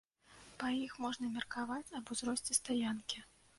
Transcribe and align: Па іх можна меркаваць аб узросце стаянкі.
Па 0.63 0.69
іх 0.85 0.95
можна 1.03 1.29
меркаваць 1.35 1.95
аб 2.01 2.11
узросце 2.17 2.59
стаянкі. 2.63 3.25